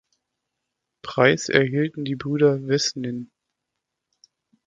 [1.03, 3.29] Preis erhielten die Brüder Wesnin.